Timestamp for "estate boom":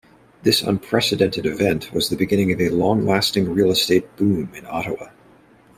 3.69-4.51